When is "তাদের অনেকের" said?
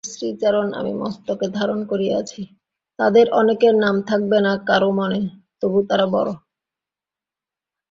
2.99-3.73